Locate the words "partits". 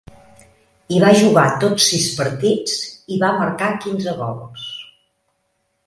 2.21-2.75